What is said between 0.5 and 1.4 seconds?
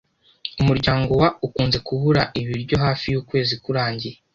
Umuryango wa